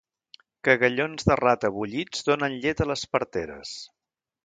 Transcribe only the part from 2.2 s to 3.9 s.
donen llet a les parteres.